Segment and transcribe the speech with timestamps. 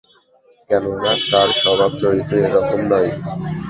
[0.69, 3.09] কেননা, তার স্বভাব-চরিত্র এ রকম নয়।